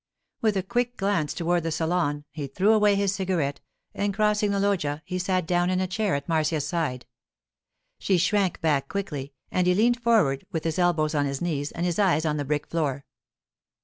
[0.41, 3.61] With a quick glance toward the salon, he threw away his cigarette,
[3.93, 7.05] and crossing the loggia, he sat down in a chair at Marcia's side.
[7.99, 11.85] She shrank back quickly, and he leaned forward with his elbows on his knees and
[11.85, 13.05] his eyes on the brick floor.